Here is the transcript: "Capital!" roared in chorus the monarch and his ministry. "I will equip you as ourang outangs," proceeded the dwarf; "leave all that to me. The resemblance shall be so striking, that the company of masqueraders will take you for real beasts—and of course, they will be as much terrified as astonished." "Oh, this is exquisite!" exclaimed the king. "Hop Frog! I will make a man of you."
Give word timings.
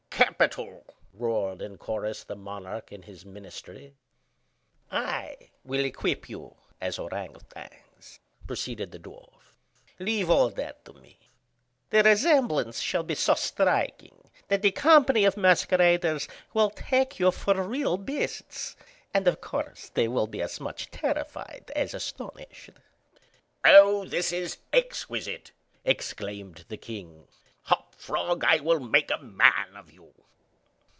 "Capital!" 0.21 0.83
roared 1.13 1.61
in 1.63 1.77
chorus 1.77 2.23
the 2.23 2.35
monarch 2.35 2.91
and 2.91 3.05
his 3.05 3.23
ministry. 3.25 3.95
"I 4.91 5.49
will 5.63 5.83
equip 5.85 6.29
you 6.29 6.55
as 6.79 6.97
ourang 6.99 7.35
outangs," 7.35 8.19
proceeded 8.47 8.91
the 8.91 8.97
dwarf; 8.99 9.53
"leave 9.99 10.29
all 10.31 10.49
that 10.51 10.83
to 10.85 10.93
me. 10.93 11.19
The 11.91 12.01
resemblance 12.03 12.79
shall 12.81 13.01
be 13.03 13.13
so 13.15 13.33
striking, 13.35 14.29
that 14.47 14.61
the 14.63 14.71
company 14.71 15.25
of 15.25 15.37
masqueraders 15.37 16.27
will 16.55 16.69
take 16.71 17.19
you 17.19 17.29
for 17.31 17.61
real 17.61 17.97
beasts—and 17.97 19.27
of 19.27 19.41
course, 19.41 19.89
they 19.89 20.07
will 20.07 20.27
be 20.27 20.41
as 20.41 20.59
much 20.59 20.89
terrified 20.91 21.71
as 21.75 21.93
astonished." 21.93 22.69
"Oh, 23.65 24.05
this 24.05 24.31
is 24.31 24.57
exquisite!" 24.73 25.51
exclaimed 25.85 26.65
the 26.67 26.77
king. 26.77 27.27
"Hop 27.65 27.93
Frog! 27.95 28.43
I 28.43 28.59
will 28.59 28.79
make 28.79 29.11
a 29.11 29.17
man 29.19 29.75
of 29.77 29.91
you." 29.91 30.13